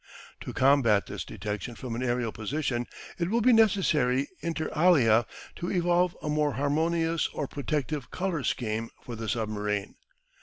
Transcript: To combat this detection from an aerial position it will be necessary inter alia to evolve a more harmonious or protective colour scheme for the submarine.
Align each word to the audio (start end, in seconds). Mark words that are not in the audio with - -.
To 0.39 0.51
combat 0.51 1.05
this 1.05 1.23
detection 1.23 1.75
from 1.75 1.93
an 1.93 2.01
aerial 2.01 2.31
position 2.31 2.87
it 3.19 3.29
will 3.29 3.39
be 3.39 3.53
necessary 3.53 4.27
inter 4.39 4.71
alia 4.75 5.27
to 5.57 5.69
evolve 5.71 6.17
a 6.23 6.27
more 6.27 6.53
harmonious 6.53 7.27
or 7.35 7.47
protective 7.47 8.09
colour 8.09 8.43
scheme 8.43 8.89
for 9.03 9.15
the 9.15 9.29
submarine. 9.29 9.93